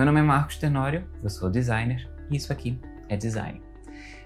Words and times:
Meu 0.00 0.06
nome 0.06 0.20
é 0.20 0.22
Marcos 0.22 0.56
Tenório, 0.56 1.04
eu 1.22 1.28
sou 1.28 1.50
designer 1.50 2.08
e 2.30 2.36
isso 2.36 2.50
aqui 2.50 2.80
é 3.06 3.18
design. 3.18 3.60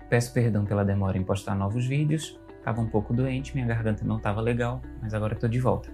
Peço 0.09 0.33
perdão 0.33 0.65
pela 0.65 0.85
demora 0.85 1.19
em 1.19 1.25
postar 1.25 1.57
novos 1.57 1.85
vídeos, 1.85 2.39
estava 2.57 2.81
um 2.81 2.87
pouco 2.87 3.13
doente, 3.13 3.53
minha 3.57 3.67
garganta 3.67 4.05
não 4.05 4.19
estava 4.19 4.41
legal, 4.41 4.81
mas 5.03 5.13
agora 5.13 5.35
estou 5.35 5.49
de 5.49 5.59
volta. 5.59 5.91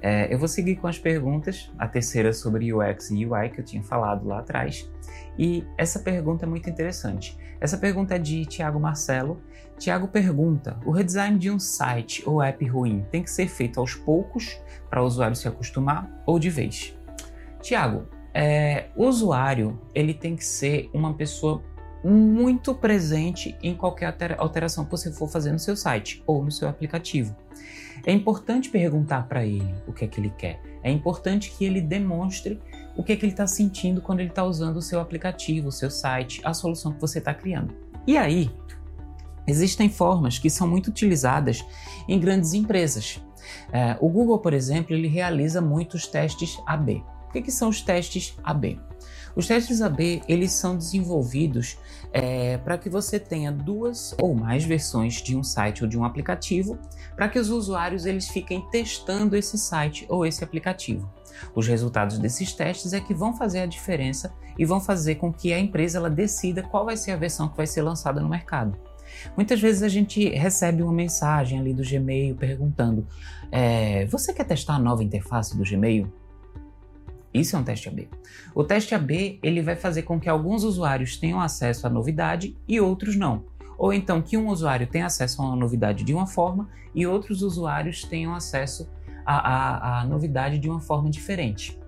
É, 0.00 0.32
eu 0.32 0.38
vou 0.38 0.48
seguir 0.48 0.76
com 0.76 0.86
as 0.86 0.98
perguntas, 0.98 1.70
a 1.78 1.86
terceira 1.86 2.32
sobre 2.32 2.72
UX 2.72 3.10
e 3.10 3.26
UI 3.26 3.50
que 3.50 3.60
eu 3.60 3.64
tinha 3.66 3.82
falado 3.82 4.26
lá 4.26 4.38
atrás. 4.38 4.90
E 5.38 5.66
essa 5.76 5.98
pergunta 5.98 6.46
é 6.46 6.48
muito 6.48 6.70
interessante. 6.70 7.36
Essa 7.60 7.76
pergunta 7.76 8.14
é 8.14 8.18
de 8.18 8.46
Tiago 8.46 8.80
Marcelo. 8.80 9.42
Tiago 9.78 10.08
pergunta: 10.08 10.80
o 10.82 10.90
redesign 10.92 11.38
de 11.38 11.50
um 11.50 11.58
site 11.58 12.22
ou 12.26 12.42
app 12.42 12.64
ruim 12.64 13.04
tem 13.10 13.22
que 13.22 13.30
ser 13.30 13.48
feito 13.48 13.80
aos 13.80 13.94
poucos 13.94 14.58
para 14.88 15.02
o 15.02 15.04
usuário 15.04 15.36
se 15.36 15.46
acostumar 15.46 16.10
ou 16.24 16.38
de 16.38 16.48
vez? 16.48 16.98
Tiago, 17.60 18.08
é, 18.34 18.86
o 18.96 19.06
usuário 19.06 19.78
ele 19.94 20.14
tem 20.14 20.36
que 20.36 20.44
ser 20.44 20.90
uma 20.92 21.14
pessoa 21.14 21.62
muito 22.02 22.74
presente 22.74 23.56
em 23.62 23.74
qualquer 23.74 24.14
alteração 24.38 24.84
que 24.84 24.90
você 24.90 25.12
for 25.12 25.28
fazer 25.28 25.52
no 25.52 25.58
seu 25.58 25.76
site 25.76 26.22
ou 26.26 26.42
no 26.42 26.50
seu 26.50 26.68
aplicativo. 26.68 27.36
É 28.06 28.12
importante 28.12 28.70
perguntar 28.70 29.28
para 29.28 29.44
ele 29.44 29.74
o 29.86 29.92
que 29.92 30.04
é 30.04 30.08
que 30.08 30.18
ele 30.18 30.32
quer. 30.36 30.60
É 30.82 30.90
importante 30.90 31.50
que 31.50 31.64
ele 31.64 31.80
demonstre 31.80 32.58
o 32.96 33.02
que 33.02 33.12
é 33.12 33.16
que 33.16 33.24
ele 33.24 33.32
está 33.32 33.46
sentindo 33.46 34.00
quando 34.00 34.20
ele 34.20 34.30
está 34.30 34.44
usando 34.44 34.78
o 34.78 34.82
seu 34.82 35.00
aplicativo, 35.00 35.68
o 35.68 35.72
seu 35.72 35.90
site, 35.90 36.40
a 36.44 36.54
solução 36.54 36.92
que 36.92 37.00
você 37.00 37.18
está 37.18 37.34
criando. 37.34 37.74
E 38.06 38.16
aí, 38.16 38.50
existem 39.46 39.88
formas 39.88 40.38
que 40.38 40.48
são 40.48 40.66
muito 40.66 40.88
utilizadas 40.88 41.64
em 42.08 42.18
grandes 42.18 42.54
empresas. 42.54 43.22
É, 43.72 43.96
o 44.00 44.08
Google, 44.08 44.38
por 44.38 44.54
exemplo, 44.54 44.94
ele 44.94 45.08
realiza 45.08 45.60
muitos 45.60 46.06
testes 46.06 46.58
AB. 46.66 47.04
O 47.30 47.32
que, 47.32 47.42
que 47.42 47.52
são 47.52 47.68
os 47.68 47.80
testes 47.80 48.36
AB? 48.42 48.80
Os 49.36 49.46
testes 49.46 49.80
AB 49.80 50.20
eles 50.26 50.50
são 50.50 50.76
desenvolvidos 50.76 51.78
é, 52.12 52.58
para 52.58 52.76
que 52.76 52.90
você 52.90 53.20
tenha 53.20 53.52
duas 53.52 54.16
ou 54.20 54.34
mais 54.34 54.64
versões 54.64 55.22
de 55.22 55.36
um 55.36 55.44
site 55.44 55.84
ou 55.84 55.88
de 55.88 55.96
um 55.96 56.04
aplicativo, 56.04 56.76
para 57.14 57.28
que 57.28 57.38
os 57.38 57.48
usuários 57.48 58.04
eles 58.04 58.28
fiquem 58.28 58.68
testando 58.72 59.36
esse 59.36 59.56
site 59.56 60.04
ou 60.08 60.26
esse 60.26 60.42
aplicativo. 60.42 61.08
Os 61.54 61.68
resultados 61.68 62.18
desses 62.18 62.52
testes 62.52 62.92
é 62.92 63.00
que 63.00 63.14
vão 63.14 63.32
fazer 63.32 63.60
a 63.60 63.66
diferença 63.66 64.34
e 64.58 64.64
vão 64.64 64.80
fazer 64.80 65.14
com 65.14 65.32
que 65.32 65.52
a 65.52 65.58
empresa 65.60 65.98
ela 65.98 66.10
decida 66.10 66.64
qual 66.64 66.84
vai 66.84 66.96
ser 66.96 67.12
a 67.12 67.16
versão 67.16 67.48
que 67.48 67.56
vai 67.56 67.66
ser 67.68 67.82
lançada 67.82 68.20
no 68.20 68.28
mercado. 68.28 68.76
Muitas 69.36 69.60
vezes 69.60 69.84
a 69.84 69.88
gente 69.88 70.28
recebe 70.30 70.82
uma 70.82 70.92
mensagem 70.92 71.60
ali 71.60 71.72
do 71.72 71.84
Gmail 71.84 72.34
perguntando: 72.34 73.06
é, 73.52 74.04
Você 74.06 74.32
quer 74.32 74.44
testar 74.44 74.74
a 74.74 74.78
nova 74.80 75.04
interface 75.04 75.56
do 75.56 75.62
Gmail? 75.62 76.19
Isso 77.32 77.54
é 77.54 77.58
um 77.58 77.62
teste 77.62 77.88
AB. 77.88 78.08
O 78.54 78.64
teste 78.64 78.94
AB 78.94 79.38
ele 79.42 79.62
vai 79.62 79.76
fazer 79.76 80.02
com 80.02 80.18
que 80.18 80.28
alguns 80.28 80.64
usuários 80.64 81.16
tenham 81.16 81.40
acesso 81.40 81.86
à 81.86 81.90
novidade 81.90 82.56
e 82.66 82.80
outros 82.80 83.16
não. 83.16 83.44
Ou 83.78 83.92
então 83.92 84.20
que 84.20 84.36
um 84.36 84.48
usuário 84.48 84.86
tenha 84.86 85.06
acesso 85.06 85.40
a 85.40 85.46
uma 85.46 85.56
novidade 85.56 86.04
de 86.04 86.12
uma 86.12 86.26
forma 86.26 86.68
e 86.94 87.06
outros 87.06 87.42
usuários 87.42 88.04
tenham 88.04 88.34
acesso 88.34 88.90
à, 89.24 90.04
novidade 90.08 90.58
de 90.58 90.68
uma 90.68 90.80
forma 90.80 91.08
diferente. 91.08 91.78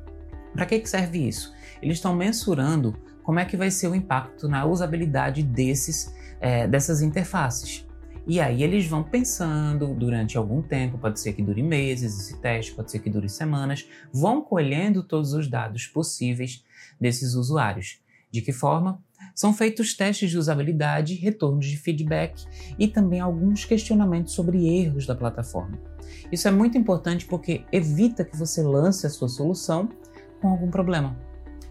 Para 0.55 0.65
que, 0.65 0.79
que 0.79 0.89
serve 0.89 1.27
isso? 1.27 1.53
Eles 1.83 1.97
estão 1.97 2.15
mensurando 2.15 2.95
como 3.23 3.41
é 3.41 3.45
que 3.45 3.57
vai 3.57 3.71
ser 3.71 3.89
o 3.89 3.95
impacto 3.95 4.49
na 4.49 4.65
usabilidade 4.65 5.43
desses, 5.43 6.15
é, 6.41 6.67
dessas 6.67 7.03
interfaces. 7.03 7.87
E 8.27 8.41
aí 8.41 8.63
eles 8.63 8.87
vão 8.87 9.03
pensando 9.03 9.95
durante 9.95 10.37
algum 10.37 10.63
tempo, 10.63 10.97
pode 10.97 11.19
ser 11.19 11.33
que 11.33 11.43
dure 11.43 11.63
meses 11.63 12.19
esse 12.19 12.41
teste, 12.41 12.73
pode 12.73 12.91
ser 12.91 13.01
que 13.01 13.11
dure 13.11 13.29
semanas, 13.29 13.89
vão 14.13 14.43
colhendo 14.43 15.03
todos 15.03 15.33
os 15.33 15.49
dados 15.49 15.87
possíveis 15.87 16.65
desses 17.01 17.35
usuários. 17.35 18.01
De 18.31 18.41
que 18.41 18.53
forma? 18.53 19.03
São 19.35 19.53
feitos 19.53 19.95
testes 19.95 20.31
de 20.31 20.39
usabilidade, 20.39 21.15
retornos 21.15 21.67
de 21.67 21.77
feedback 21.77 22.45
e 22.79 22.89
também 22.89 23.21
alguns 23.21 23.65
questionamentos 23.65 24.33
sobre 24.33 24.67
erros 24.67 25.05
da 25.05 25.15
plataforma. 25.15 25.79
Isso 26.31 26.49
é 26.49 26.51
muito 26.51 26.79
importante 26.79 27.27
porque 27.27 27.65
evita 27.71 28.25
que 28.25 28.37
você 28.37 28.63
lance 28.63 29.07
a 29.07 29.11
sua 29.11 29.29
solução 29.29 29.89
com 30.41 30.49
algum 30.49 30.71
problema. 30.71 31.17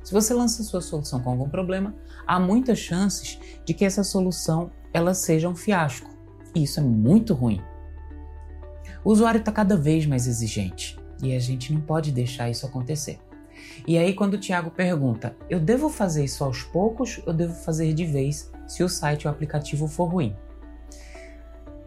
Se 0.04 0.14
você 0.14 0.34
lança 0.34 0.62
a 0.62 0.66
sua 0.66 0.81
solução 0.81 1.22
com 1.22 1.30
algum 1.30 1.50
problema, 1.50 1.96
há 2.28 2.40
muitas 2.40 2.78
chances 2.78 3.40
de 3.66 3.74
que 3.74 3.86
essa 3.86 4.04
solução 4.04 4.72
ela 4.94 5.14
seja 5.14 5.48
um 5.48 5.56
fiasco. 5.56 6.11
E 6.53 6.63
isso 6.63 6.79
é 6.79 6.84
muito 6.84 7.34
ruim. 7.34 7.62
O 9.03 9.12
usuário 9.12 9.39
está 9.39 9.51
cada 9.51 9.75
vez 9.75 10.06
mais 10.06 10.28
exigente 10.28 11.00
e 11.23 11.35
a 11.35 11.39
gente 11.39 11.73
não 11.73 11.81
pode 11.81 12.12
deixar 12.12 12.50
isso 12.50 12.66
acontecer. 12.66 13.19
E 13.88 13.97
aí, 13.97 14.13
quando 14.13 14.35
o 14.35 14.39
Thiago 14.39 14.72
pergunta, 14.72 15.35
eu 15.50 15.59
devo 15.59 15.89
fazer 15.89 16.23
isso 16.23 16.44
aos 16.44 16.63
poucos 16.63 17.22
ou 17.25 17.34
devo 17.34 17.53
fazer 17.53 17.94
de 17.94 18.06
vez 18.06 18.51
se 18.67 18.84
o 18.84 18.89
site 18.89 19.28
ou 19.28 19.31
o 19.31 19.35
aplicativo 19.35 19.88
for 19.88 20.06
ruim? 20.06 20.35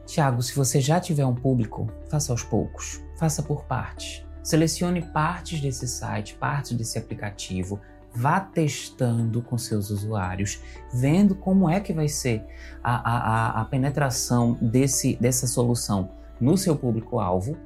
Tiago, 0.06 0.42
se 0.42 0.54
você 0.54 0.80
já 0.80 1.00
tiver 1.00 1.24
um 1.24 1.34
público, 1.34 1.88
faça 2.08 2.32
aos 2.32 2.42
poucos, 2.42 3.02
faça 3.16 3.42
por 3.42 3.64
partes. 3.64 4.24
Selecione 4.42 5.00
partes 5.00 5.60
desse 5.60 5.88
site, 5.88 6.34
partes 6.34 6.72
desse 6.72 6.98
aplicativo, 6.98 7.80
vá 8.14 8.40
testando 8.40 9.42
com 9.42 9.58
seus 9.58 9.90
usuários, 9.90 10.60
vendo 10.92 11.34
como 11.34 11.68
é 11.68 11.80
que 11.80 11.92
vai 11.92 12.08
ser 12.08 12.44
a, 12.82 12.94
a, 12.94 13.60
a 13.60 13.64
penetração 13.64 14.56
desse, 14.60 15.16
dessa 15.16 15.46
solução 15.46 16.10
no 16.40 16.56
seu 16.56 16.76
público-alvo 16.76 17.56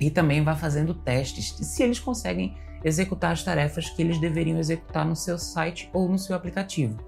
e 0.00 0.10
também 0.10 0.42
vá 0.42 0.54
fazendo 0.54 0.94
testes 0.94 1.54
se 1.60 1.82
eles 1.82 1.98
conseguem 1.98 2.56
executar 2.84 3.32
as 3.32 3.42
tarefas 3.42 3.90
que 3.90 4.02
eles 4.02 4.18
deveriam 4.18 4.58
executar 4.58 5.04
no 5.04 5.16
seu 5.16 5.38
site 5.38 5.90
ou 5.92 6.08
no 6.08 6.18
seu 6.18 6.36
aplicativo. 6.36 6.98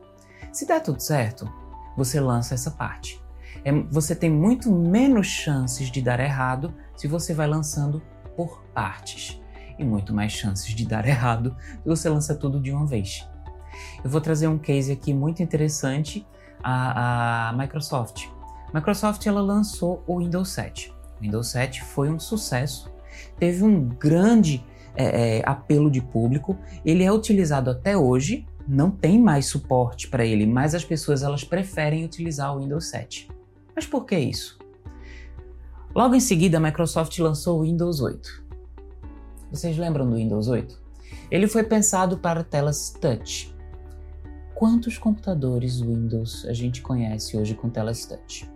Se 0.53 0.67
der 0.67 0.83
tudo 0.83 1.01
certo, 1.01 1.51
você 1.97 2.21
lança 2.21 2.55
essa 2.55 2.71
parte. 2.71 3.21
É, 3.65 3.73
você 3.73 4.15
tem 4.15 4.31
muito 4.31 4.71
menos 4.73 5.27
chances 5.27 5.91
de 5.91 6.01
dar 6.01 6.21
errado 6.21 6.75
se 6.97 7.07
você 7.07 7.35
vai 7.35 7.47
lançando 7.47 8.03
por 8.37 8.63
partes 8.75 9.41
e 9.79 9.85
muito 9.85 10.15
mais 10.15 10.33
chances 10.33 10.75
de 10.75 10.87
dar 10.87 11.07
errado 11.09 11.57
se 11.83 11.89
você 11.89 12.09
lança 12.09 12.35
tudo 12.35 12.61
de 12.61 12.73
uma 12.73 12.87
vez. 12.87 13.29
Eu 14.03 14.11
vou 14.11 14.21
trazer 14.21 14.49
um 14.49 14.59
case 14.59 14.93
aqui 14.93 15.13
muito 15.13 15.43
interessante, 15.43 16.27
a, 16.63 17.49
a 17.49 17.53
Microsoft. 17.53 18.27
Microsoft 18.75 19.25
ela 19.27 19.41
lançou 19.41 20.03
o 20.07 20.19
Windows 20.19 20.49
7. 20.51 20.93
O 21.19 21.23
Windows 21.23 21.49
7 21.49 21.83
foi 21.83 22.11
um 22.11 22.19
sucesso, 22.19 22.91
teve 23.39 23.65
um 23.65 23.89
grande 23.89 24.65
é, 24.95 25.39
é, 25.39 25.43
apelo 25.47 25.91
de 25.91 26.01
público, 26.01 26.57
ele 26.85 27.05
é 27.05 27.13
utilizado 27.13 27.71
até 27.71 27.97
hoje, 27.97 28.47
não 28.67 28.91
tem 28.91 29.19
mais 29.19 29.47
suporte 29.47 30.09
para 30.09 30.25
ele, 30.25 30.47
mas 30.47 30.75
as 30.75 30.85
pessoas 30.85 31.23
elas 31.23 31.45
preferem 31.45 32.05
utilizar 32.05 32.55
o 32.55 32.61
Windows 32.61 32.89
7. 32.89 33.29
Mas 33.75 33.87
por 33.87 34.05
que 34.05 34.19
isso? 34.19 34.59
Logo 35.95 36.15
em 36.15 36.21
seguida, 36.21 36.59
a 36.59 36.61
Microsoft 36.61 37.19
lançou 37.19 37.61
o 37.61 37.63
Windows 37.63 38.01
8. 38.01 38.48
Vocês 39.51 39.79
lembram 39.79 40.09
do 40.09 40.17
Windows 40.17 40.49
8? 40.49 40.79
Ele 41.31 41.47
foi 41.47 41.63
pensado 41.65 42.19
para 42.19 42.45
telas 42.45 42.91
touch. 42.91 43.55
Quantos 44.55 44.99
computadores 44.99 45.81
Windows 45.81 46.45
a 46.47 46.53
gente 46.53 46.83
conhece 46.83 47.37
hoje 47.37 47.55
com 47.55 47.71
telas 47.71 48.05
touch? 48.05 48.51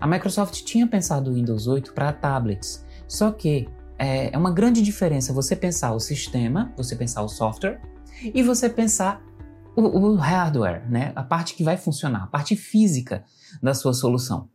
A 0.00 0.06
Microsoft 0.06 0.64
tinha 0.64 0.86
pensado 0.86 1.30
o 1.30 1.34
Windows 1.34 1.68
8 1.68 1.92
para 1.92 2.12
tablets, 2.12 2.84
só 3.06 3.30
que 3.30 3.68
é, 3.96 4.34
é 4.34 4.38
uma 4.38 4.50
grande 4.50 4.82
diferença 4.82 5.32
você 5.32 5.54
pensar 5.54 5.92
o 5.92 6.00
sistema, 6.00 6.72
você 6.76 6.96
pensar 6.96 7.22
o 7.22 7.28
software 7.28 7.80
e 8.22 8.42
você 8.42 8.68
pensar 8.68 9.22
o, 9.76 9.82
o, 9.82 10.14
hardware, 10.16 10.90
né? 10.90 11.12
a 11.14 11.22
parte 11.22 11.54
que 11.54 11.62
vai 11.62 11.76
funcionar, 11.76 12.24
a 12.24 12.26
parte 12.26 12.56
física 12.56 13.24
da 13.62 13.74
sua 13.74 13.94
solução. 13.94 14.48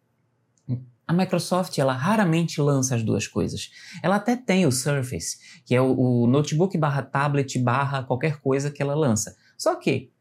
A 1.08 1.14
Microsoft 1.14 1.78
ela 1.78 1.94
raramente 1.94 2.59
lança 2.59 2.94
as 2.94 3.02
duas 3.02 3.26
coisas. 3.26 3.72
Ela 4.04 4.18
até 4.18 4.36
tem 4.36 4.66
o 4.66 4.72
Surface, 4.72 5.38
que 5.66 5.74
é 5.74 5.82
o, 5.82 5.98
o 5.98 6.28
notebook 6.28 6.78
barra 6.78 7.02
tablet 7.02 7.58
barra 7.59 8.04
qualquer 8.04 8.42
coisa 8.42 8.70
que 8.70 8.82
ela 8.82 8.94
lança. 8.94 9.38
Só 9.58 9.76
que 9.76 10.12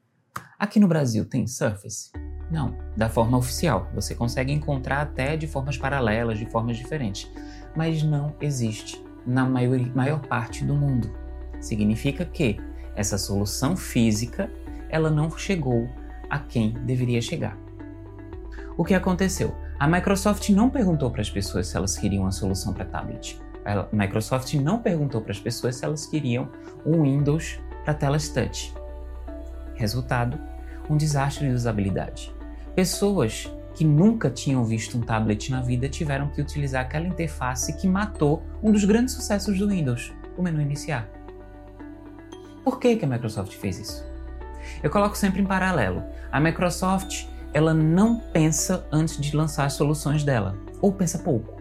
aqui 0.56 0.79
no 0.79 0.87
Brasil 0.87 1.25
tem 1.25 1.44
Surface? 1.44 2.12
Não, 2.53 2.79
da 2.97 3.09
forma 3.09 3.37
oficial. 3.37 3.91
Você 3.97 4.15
consegue 4.15 4.53
encontrar 4.53 5.03
até 5.03 5.37
de 5.37 5.49
formas 5.49 5.77
paralelas, 5.77 6.38
de 6.38 6.47
formas 6.47 6.77
diferentes, 6.77 7.29
mas 7.75 8.05
não 8.05 8.37
existe 8.41 9.05
na 9.27 9.44
maior, 9.44 9.81
maior 9.93 10.21
parte 10.21 10.65
do 10.65 10.77
mundo. 10.77 11.12
Significa 11.61 12.25
que 12.25 12.61
essa 12.94 13.19
solução 13.19 13.77
física 13.77 14.49
ela 14.88 15.11
não 15.11 15.37
chegou 15.37 15.88
a 16.31 16.38
quem 16.38 16.75
deveria 16.85 17.21
chegar. 17.21 17.59
O 18.79 18.85
que 18.85 18.94
aconteceu? 18.94 19.65
A 19.78 19.87
Microsoft 19.87 20.49
não 20.50 20.70
perguntou 20.70 21.11
para 21.11 21.20
as 21.20 21.28
pessoas 21.28 21.67
se 21.67 21.76
elas 21.76 21.99
queriam 21.99 22.23
uma 22.23 22.32
solução 22.32 22.73
para 22.73 22.87
tablet. 22.87 23.38
A 23.62 23.87
Microsoft 23.93 24.55
não 24.55 24.81
perguntou 24.81 25.20
para 25.20 25.32
as 25.32 25.38
pessoas 25.38 25.76
se 25.76 25.84
elas 25.84 26.06
queriam 26.06 26.49
um 26.84 27.02
Windows 27.02 27.61
para 27.84 27.93
telas 27.93 28.31
touch. 28.31 28.73
Resultado: 29.75 30.40
um 30.88 30.96
desastre 30.96 31.46
de 31.46 31.55
usabilidade. 31.55 32.34
Pessoas 32.75 33.52
que 33.75 33.84
nunca 33.84 34.31
tinham 34.31 34.64
visto 34.64 34.96
um 34.96 35.02
tablet 35.02 35.50
na 35.50 35.61
vida 35.61 35.90
tiveram 35.90 36.28
que 36.28 36.40
utilizar 36.40 36.81
aquela 36.81 37.06
interface 37.06 37.76
que 37.76 37.87
matou 37.87 38.43
um 38.62 38.73
dos 38.73 38.84
grandes 38.84 39.12
sucessos 39.12 39.58
do 39.58 39.69
Windows, 39.69 40.11
o 40.38 40.43
menu 40.43 40.58
iniciar. 40.58 41.06
Por 42.64 42.81
que, 42.81 42.96
que 42.96 43.05
a 43.05 43.08
Microsoft 43.08 43.55
fez 43.55 43.78
isso? 43.78 44.06
Eu 44.82 44.88
coloco 44.88 45.19
sempre 45.19 45.43
em 45.43 45.46
paralelo. 45.46 46.02
A 46.32 46.40
Microsoft 46.40 47.26
ela 47.52 47.72
não 47.72 48.19
pensa 48.19 48.87
antes 48.93 49.19
de 49.19 49.37
lançar 49.37 49.64
as 49.64 49.72
soluções 49.72 50.25
dela, 50.25 50.56
ou 50.81 50.93
pensa 50.93 51.19
pouco. 51.19 51.60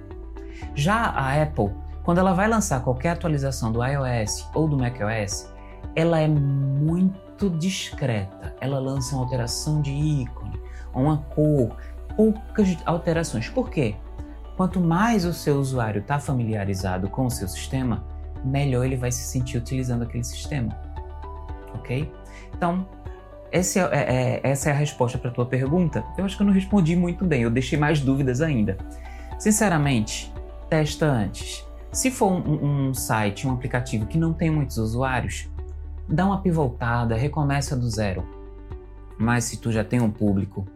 Já 0.73 0.95
a 0.95 1.41
Apple, 1.41 1.71
quando 2.03 2.19
ela 2.19 2.33
vai 2.33 2.47
lançar 2.47 2.83
qualquer 2.83 3.11
atualização 3.11 3.71
do 3.71 3.83
iOS 3.83 4.47
ou 4.53 4.67
do 4.67 4.77
macOS, 4.77 5.49
ela 5.95 6.19
é 6.19 6.27
muito 6.27 7.49
discreta. 7.49 8.55
Ela 8.59 8.79
lança 8.79 9.15
uma 9.15 9.23
alteração 9.23 9.81
de 9.81 9.91
ícone, 9.91 10.59
uma 10.93 11.17
cor, 11.17 11.75
poucas 12.15 12.77
alterações. 12.85 13.49
Por 13.49 13.69
quê? 13.69 13.95
Quanto 14.55 14.79
mais 14.79 15.25
o 15.25 15.33
seu 15.33 15.57
usuário 15.57 16.01
está 16.01 16.19
familiarizado 16.19 17.09
com 17.09 17.25
o 17.25 17.31
seu 17.31 17.47
sistema, 17.47 18.03
melhor 18.43 18.85
ele 18.85 18.95
vai 18.95 19.11
se 19.11 19.23
sentir 19.23 19.57
utilizando 19.57 20.03
aquele 20.03 20.23
sistema. 20.23 20.77
Ok? 21.73 22.11
Então, 22.53 22.87
essa 23.55 23.79
é, 23.79 23.83
é, 23.83 24.39
essa 24.43 24.69
é 24.69 24.73
a 24.73 24.75
resposta 24.75 25.17
para 25.17 25.29
a 25.29 25.33
tua 25.33 25.45
pergunta. 25.45 26.03
Eu 26.17 26.25
acho 26.25 26.35
que 26.35 26.43
eu 26.43 26.45
não 26.45 26.53
respondi 26.53 26.93
muito 26.93 27.23
bem, 27.23 27.43
eu 27.43 27.49
deixei 27.49 27.79
mais 27.79 28.01
dúvidas 28.01 28.41
ainda. 28.41 28.77
Sinceramente, 29.39 30.29
testa 30.69 31.05
antes. 31.05 31.65
Se 31.89 32.11
for 32.11 32.33
um, 32.33 32.89
um 32.89 32.93
site, 32.93 33.47
um 33.47 33.53
aplicativo 33.53 34.07
que 34.07 34.17
não 34.17 34.33
tem 34.33 34.49
muitos 34.49 34.77
usuários, 34.77 35.49
dá 36.05 36.25
uma 36.25 36.41
pivotada, 36.41 37.15
recomeça 37.15 37.77
do 37.77 37.89
zero. 37.89 38.27
Mas 39.17 39.45
se 39.45 39.57
tu 39.57 39.71
já 39.71 39.85
tem 39.85 40.01
um 40.01 40.11
público 40.11 40.67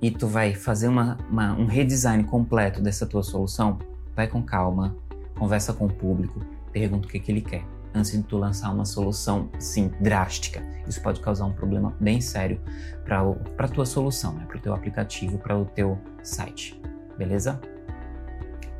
e 0.00 0.08
tu 0.08 0.28
vai 0.28 0.54
fazer 0.54 0.86
uma, 0.86 1.18
uma, 1.28 1.54
um 1.54 1.66
redesign 1.66 2.22
completo 2.22 2.80
dessa 2.80 3.04
tua 3.04 3.24
solução, 3.24 3.78
vai 4.14 4.28
com 4.28 4.40
calma, 4.40 4.94
conversa 5.36 5.72
com 5.72 5.86
o 5.86 5.92
público, 5.92 6.40
pergunta 6.72 7.08
o 7.08 7.10
que, 7.10 7.18
que 7.18 7.32
ele 7.32 7.40
quer 7.40 7.64
antes 7.94 8.12
de 8.12 8.22
tu 8.22 8.36
lançar 8.36 8.72
uma 8.72 8.84
solução 8.84 9.50
sim 9.58 9.90
drástica. 10.00 10.62
Isso 10.86 11.02
pode 11.02 11.20
causar 11.20 11.44
um 11.46 11.52
problema 11.52 11.94
bem 12.00 12.20
sério 12.20 12.60
para 13.04 13.20
a 13.58 13.68
tua 13.68 13.86
solução, 13.86 14.34
né? 14.34 14.44
para 14.46 14.58
o 14.58 14.60
teu 14.60 14.74
aplicativo, 14.74 15.38
para 15.38 15.56
o 15.56 15.64
teu 15.64 15.98
site. 16.22 16.80
Beleza? 17.16 17.60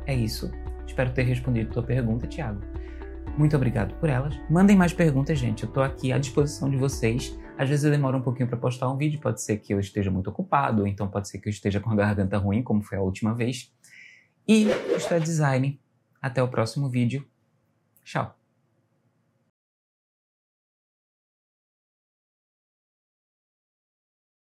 É 0.05 0.15
isso. 0.15 0.51
Espero 0.87 1.11
ter 1.11 1.23
respondido 1.23 1.69
a 1.69 1.73
tua 1.73 1.83
pergunta, 1.83 2.27
Thiago. 2.27 2.61
Muito 3.37 3.55
obrigado 3.55 3.93
por 3.95 4.09
elas. 4.09 4.35
Mandem 4.49 4.75
mais 4.75 4.91
perguntas, 4.91 5.37
gente. 5.37 5.63
Eu 5.63 5.69
estou 5.69 5.83
aqui 5.83 6.11
à 6.11 6.17
disposição 6.17 6.69
de 6.69 6.77
vocês. 6.77 7.37
Às 7.57 7.69
vezes 7.69 7.85
eu 7.85 7.91
demoro 7.91 8.17
um 8.17 8.21
pouquinho 8.21 8.47
para 8.47 8.57
postar 8.57 8.89
um 8.89 8.97
vídeo, 8.97 9.19
pode 9.19 9.41
ser 9.41 9.57
que 9.57 9.73
eu 9.73 9.79
esteja 9.79 10.09
muito 10.09 10.29
ocupado, 10.29 10.81
ou 10.81 10.87
então 10.87 11.07
pode 11.07 11.27
ser 11.27 11.39
que 11.39 11.47
eu 11.47 11.51
esteja 11.51 11.79
com 11.79 11.89
a 11.91 11.95
garganta 11.95 12.37
ruim, 12.37 12.63
como 12.63 12.81
foi 12.81 12.97
a 12.97 13.01
última 13.01 13.33
vez. 13.33 13.73
E 14.47 14.67
isto 14.95 15.13
é 15.13 15.19
design. 15.19 15.79
Até 16.21 16.41
o 16.41 16.47
próximo 16.47 16.89
vídeo. 16.89 17.25
Tchau. 18.03 18.38